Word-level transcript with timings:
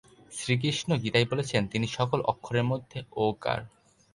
শ্রীকৃষ্ণ 0.31 0.89
গীতায় 0.97 1.27
বলেছেন, 1.31 1.61
তিনি 1.67 1.87
সকল 1.87 2.19
অক্ষরের 2.23 2.63
মধ্যে 2.63 2.97
ওঁ-কার। 3.15 3.59